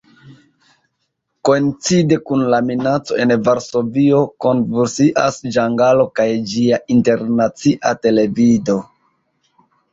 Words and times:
Koincide 1.49 2.17
kun 2.29 2.41
la 2.53 2.61
minaco 2.69 3.19
en 3.25 3.35
Varsovio 3.49 4.23
konvulsias 4.47 5.39
Ĝangalo 5.59 6.09
kaj 6.21 6.29
ĝia 6.55 6.83
Internacia 6.99 7.97
Televido. 8.07 8.83